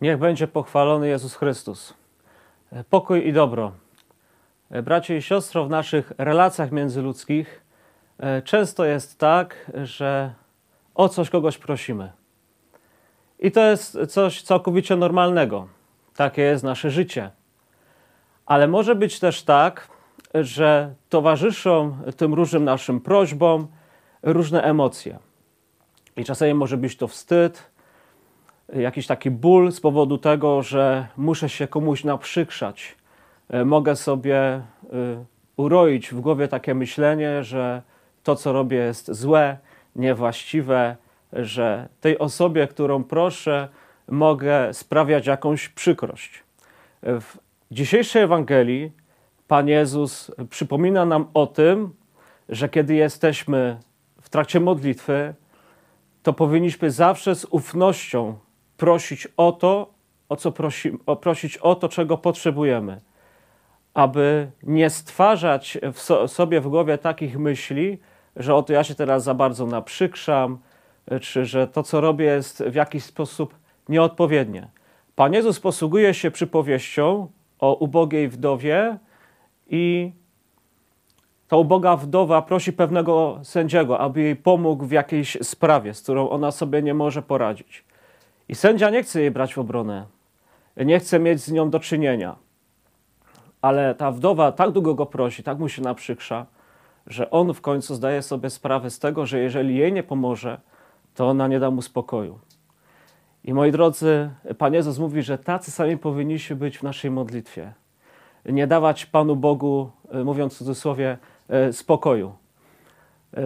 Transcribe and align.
Niech 0.00 0.18
będzie 0.18 0.48
pochwalony 0.48 1.08
Jezus 1.08 1.34
Chrystus. 1.34 1.94
Pokój 2.90 3.28
i 3.28 3.32
dobro. 3.32 3.72
Bracie 4.82 5.16
i 5.16 5.22
siostro, 5.22 5.64
w 5.64 5.70
naszych 5.70 6.12
relacjach 6.18 6.72
międzyludzkich 6.72 7.64
e, 8.18 8.42
często 8.42 8.84
jest 8.84 9.18
tak, 9.18 9.70
że 9.74 10.34
o 10.94 11.08
coś 11.08 11.30
kogoś 11.30 11.58
prosimy. 11.58 12.12
I 13.38 13.52
to 13.52 13.60
jest 13.60 13.98
coś 14.08 14.42
całkowicie 14.42 14.96
normalnego. 14.96 15.68
Takie 16.16 16.42
jest 16.42 16.64
nasze 16.64 16.90
życie. 16.90 17.30
Ale 18.46 18.68
może 18.68 18.94
być 18.94 19.20
też 19.20 19.42
tak, 19.42 19.88
że 20.34 20.94
towarzyszą 21.08 21.98
tym 22.16 22.34
różnym 22.34 22.64
naszym 22.64 23.00
prośbom 23.00 23.66
różne 24.22 24.62
emocje. 24.62 25.18
I 26.16 26.24
czasami 26.24 26.54
może 26.54 26.76
być 26.76 26.96
to 26.96 27.08
wstyd, 27.08 27.70
jakiś 28.72 29.06
taki 29.06 29.30
ból 29.30 29.72
z 29.72 29.80
powodu 29.80 30.18
tego, 30.18 30.62
że 30.62 31.06
muszę 31.16 31.48
się 31.48 31.68
komuś 31.68 32.04
naprzykrzać. 32.04 32.96
E, 33.48 33.64
mogę 33.64 33.96
sobie 33.96 34.36
e, 34.36 34.62
uroić 35.56 36.14
w 36.14 36.20
głowie 36.20 36.48
takie 36.48 36.74
myślenie, 36.74 37.44
że 37.44 37.82
to, 38.22 38.36
co 38.36 38.52
robię, 38.52 38.76
jest 38.76 39.12
złe, 39.12 39.58
niewłaściwe, 39.96 40.96
że 41.32 41.88
tej 42.00 42.18
osobie, 42.18 42.66
którą 42.66 43.04
proszę, 43.04 43.68
mogę 44.08 44.74
sprawiać 44.74 45.26
jakąś 45.26 45.68
przykrość. 45.68 46.44
W 47.02 47.36
dzisiejszej 47.70 48.22
Ewangelii 48.22 48.92
Pan 49.48 49.68
Jezus 49.68 50.32
przypomina 50.50 51.04
nam 51.04 51.26
o 51.34 51.46
tym, 51.46 51.94
że 52.48 52.68
kiedy 52.68 52.94
jesteśmy 52.94 53.78
w 54.20 54.28
trakcie 54.28 54.60
modlitwy, 54.60 55.34
to 56.22 56.32
powinniśmy 56.32 56.90
zawsze 56.90 57.34
z 57.34 57.44
ufnością 57.44 58.38
prosić 58.76 59.28
o 59.36 59.52
to, 59.52 59.94
o 60.28 60.36
co 60.36 60.52
prosi, 60.52 60.92
o 61.06 61.16
prosić 61.16 61.56
o 61.56 61.74
to, 61.74 61.88
czego 61.88 62.18
potrzebujemy, 62.18 63.00
aby 63.94 64.50
nie 64.62 64.90
stwarzać 64.90 65.78
w 65.92 66.00
so, 66.00 66.28
sobie 66.28 66.60
w 66.60 66.68
głowie 66.68 66.98
takich 66.98 67.38
myśli, 67.38 67.98
że 68.36 68.54
oto 68.54 68.72
ja 68.72 68.84
się 68.84 68.94
teraz 68.94 69.24
za 69.24 69.34
bardzo 69.34 69.66
naprzykrzam, 69.66 70.58
czy 71.20 71.44
że 71.44 71.68
to, 71.68 71.82
co 71.82 72.00
robię, 72.00 72.24
jest 72.24 72.62
w 72.62 72.74
jakiś 72.74 73.04
sposób 73.04 73.54
nieodpowiednie. 73.88 74.68
Pan 75.14 75.32
Jezus 75.32 75.60
posługuje 75.60 76.14
się 76.14 76.30
przypowieścią 76.30 77.28
o 77.58 77.74
ubogiej 77.74 78.28
wdowie 78.28 78.98
i 79.66 80.12
ta 81.48 81.56
uboga 81.56 81.96
wdowa 81.96 82.42
prosi 82.42 82.72
pewnego 82.72 83.40
sędziego, 83.42 83.98
aby 83.98 84.22
jej 84.22 84.36
pomógł 84.36 84.84
w 84.84 84.92
jakiejś 84.92 85.38
sprawie, 85.42 85.94
z 85.94 86.02
którą 86.02 86.28
ona 86.28 86.50
sobie 86.50 86.82
nie 86.82 86.94
może 86.94 87.22
poradzić. 87.22 87.84
I 88.48 88.54
sędzia 88.54 88.90
nie 88.90 89.02
chce 89.02 89.20
jej 89.20 89.30
brać 89.30 89.54
w 89.54 89.58
obronę, 89.58 90.06
nie 90.76 91.00
chce 91.00 91.18
mieć 91.18 91.40
z 91.40 91.52
nią 91.52 91.70
do 91.70 91.80
czynienia. 91.80 92.36
Ale 93.62 93.94
ta 93.94 94.10
wdowa 94.10 94.52
tak 94.52 94.70
długo 94.70 94.94
go 94.94 95.06
prosi, 95.06 95.42
tak 95.42 95.58
mu 95.58 95.68
się 95.68 95.82
naprzykrza, 95.82 96.46
że 97.06 97.30
on 97.30 97.54
w 97.54 97.60
końcu 97.60 97.94
zdaje 97.94 98.22
sobie 98.22 98.50
sprawę 98.50 98.90
z 98.90 98.98
tego, 98.98 99.26
że 99.26 99.38
jeżeli 99.38 99.76
jej 99.76 99.92
nie 99.92 100.02
pomoże, 100.02 100.60
to 101.14 101.28
ona 101.28 101.48
nie 101.48 101.60
da 101.60 101.70
mu 101.70 101.82
spokoju. 101.82 102.38
I 103.44 103.54
moi 103.54 103.72
drodzy, 103.72 104.30
Pan 104.58 104.74
Jezus 104.74 104.98
mówi, 104.98 105.22
że 105.22 105.38
tacy 105.38 105.70
sami 105.70 105.98
powinniśmy 105.98 106.56
być 106.56 106.78
w 106.78 106.82
naszej 106.82 107.10
modlitwie. 107.10 107.72
Nie 108.44 108.66
dawać 108.66 109.06
Panu 109.06 109.36
Bogu, 109.36 109.90
mówiąc 110.24 110.54
w 110.54 110.58
cudzysłowie, 110.58 111.18
e, 111.48 111.72
spokoju. 111.72 112.32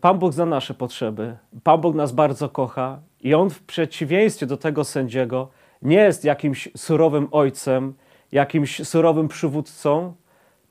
Pan 0.00 0.18
Bóg 0.18 0.32
zna 0.32 0.46
nasze 0.46 0.74
potrzeby. 0.74 1.36
Pan 1.62 1.80
Bóg 1.80 1.94
nas 1.94 2.12
bardzo 2.12 2.48
kocha 2.48 3.00
i 3.20 3.34
On 3.34 3.50
w 3.50 3.62
przeciwieństwie 3.62 4.46
do 4.46 4.56
tego 4.56 4.84
sędziego 4.84 5.48
nie 5.82 5.96
jest 5.96 6.24
jakimś 6.24 6.68
surowym 6.76 7.28
ojcem, 7.30 7.94
jakimś 8.32 8.88
surowym 8.88 9.28
przywódcą, 9.28 10.14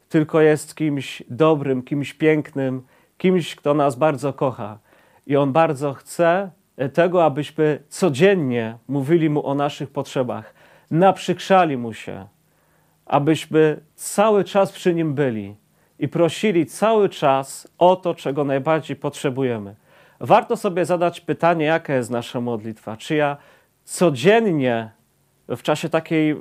tylko 0.10 0.42
jest 0.42 0.76
kimś 0.76 1.24
dobrym, 1.30 1.84
kimś 1.84 2.14
pięknym, 2.14 2.84
kimś, 3.18 3.56
kto 3.56 3.74
nas 3.74 3.96
bardzo 3.96 4.34
kocha. 4.34 4.80
I 5.28 5.36
On 5.36 5.52
bardzo 5.52 5.94
chce 5.94 6.52
tego, 6.94 7.26
abyśmy 7.26 7.84
codziennie 7.90 8.78
mówili 8.88 9.30
Mu 9.30 9.46
o 9.46 9.56
naszych 9.56 9.90
potrzebach, 9.90 10.54
naprzykrzali 10.92 11.78
Mu 11.78 11.94
się, 11.94 12.28
abyśmy 13.06 13.82
cały 13.96 14.44
czas 14.44 14.72
przy 14.72 14.94
Nim 14.94 15.14
byli 15.14 15.61
i 16.02 16.08
prosili 16.08 16.66
cały 16.66 17.10
czas 17.10 17.68
o 17.78 17.96
to, 17.96 18.16
czego 18.16 18.44
najbardziej 18.44 18.96
potrzebujemy. 18.96 19.76
Warto 20.20 20.58
sobie 20.58 20.86
zadać 20.86 21.22
pytanie, 21.22 21.66
jaka 21.66 21.96
jest 21.96 22.10
nasza 22.10 22.42
modlitwa. 22.42 22.98
Czy 22.98 23.16
ja 23.16 23.38
codziennie 23.84 24.92
w 25.48 25.62
czasie 25.62 25.90
takiej 25.90 26.32
y, 26.32 26.36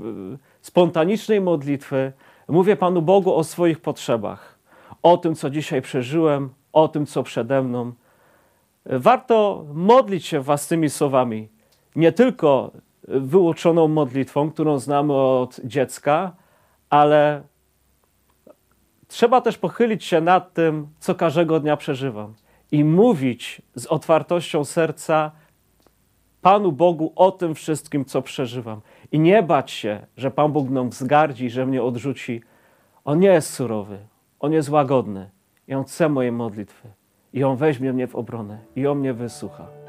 spontanicznej 0.60 1.41
modlitwy 1.41 2.12
mówię 2.48 2.76
Panu 2.76 3.03
Bogu 3.03 3.34
o 3.34 3.44
swoich 3.44 3.81
potrzebach, 3.81 4.59
o 5.03 5.16
tym, 5.16 5.34
co 5.34 5.50
dzisiaj 5.50 5.82
przeżyłem, 5.82 6.50
o 6.72 6.88
tym, 6.88 7.06
co 7.06 7.22
przede 7.22 7.62
mną. 7.62 7.92
Warto 8.87 9.65
modlić 9.75 10.27
się 10.27 10.41
własnymi 10.41 10.91
słowami, 10.91 11.48
nie 11.97 12.12
tylko 12.12 12.71
wyuczoną 13.09 13.88
modlitwą, 13.88 14.50
którą 14.50 14.78
znamy 14.78 15.15
od 15.15 15.60
dziecka, 15.65 16.32
ale 16.91 17.42
trzeba 19.10 19.41
też 19.41 19.59
pochylić 19.59 20.04
się 20.04 20.21
nad 20.21 20.53
tym, 20.53 20.88
co 20.98 21.15
każdego 21.15 21.60
dnia 21.60 21.76
przeżywam 21.76 22.34
i 22.72 22.84
mówić 22.84 23.62
z 23.75 23.87
otwartością 23.87 24.65
serca 24.65 25.31
Panu 26.43 26.72
Bogu 26.72 27.12
o 27.16 27.32
tym 27.32 27.54
wszystkim, 27.54 28.04
co 28.04 28.22
przeżywam. 28.22 28.81
I 29.12 29.21
nie 29.21 29.43
bać 29.43 29.71
się, 29.71 30.06
że 30.16 30.31
Pan 30.31 30.53
Bóg 30.53 30.69
mną 30.71 30.88
wzgardzi, 30.88 31.50
że 31.50 31.66
mnie 31.66 31.82
odrzuci. 31.82 32.43
On 33.04 33.19
nie 33.19 33.28
jest 33.28 33.54
surowy, 33.54 33.98
On 34.41 34.53
jest 34.53 34.69
łagodny 34.69 35.31
i 35.69 35.75
On 35.75 35.84
chce 35.84 36.09
mojej 36.09 36.32
modlitwy. 36.32 36.88
I 37.32 37.44
On 37.44 37.56
weźmie 37.56 37.92
mnie 37.92 38.06
w 38.06 38.16
obronę 38.16 38.59
i 38.77 38.87
On 38.87 38.98
mnie 38.98 39.15
wysłucha. 39.15 39.80